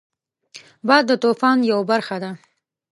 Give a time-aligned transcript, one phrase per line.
[0.87, 2.31] باد د طوفان یو برخه ده